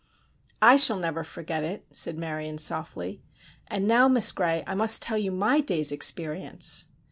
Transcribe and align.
"I 0.63 0.77
shall 0.77 0.97
never 0.97 1.23
forget 1.23 1.63
it," 1.63 1.85
said 1.91 2.17
Marion, 2.17 2.57
softly. 2.57 3.21
"And 3.67 3.87
now, 3.87 4.07
Miss 4.07 4.31
Gray, 4.31 4.63
I 4.65 4.73
must 4.73 4.99
tell 5.03 5.19
you 5.19 5.31
my 5.31 5.59
day's 5.59 5.91
experience." 5.91 6.87